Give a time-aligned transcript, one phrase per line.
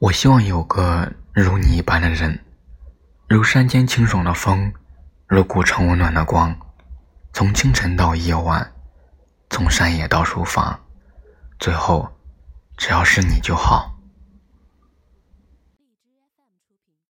[0.00, 2.42] 我希望有个如你一般的人
[3.28, 4.72] 如山间清爽的风
[5.26, 6.56] 如古城温暖的光。
[7.34, 8.72] 从清晨到夜晚
[9.50, 10.80] 从山野到书房
[11.58, 12.08] 最后
[12.78, 13.89] 只要是你就好。